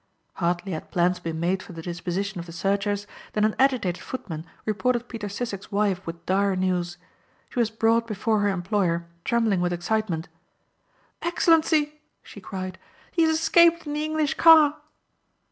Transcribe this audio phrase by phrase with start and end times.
[0.33, 4.47] Hardly had plans been made for the disposition of the searchers than an agitated footman
[4.65, 6.97] reported Peter Sissek's wife with dire news.
[7.51, 10.27] She was brought before her employer trembling with excitement.
[11.21, 12.79] "Excellency," she cried,
[13.11, 14.77] "He has escaped in the English car."